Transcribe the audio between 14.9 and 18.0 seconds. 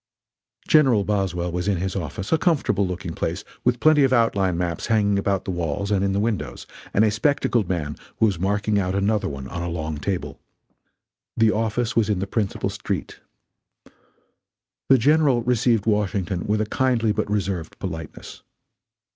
General received Washington with a kindly but reserved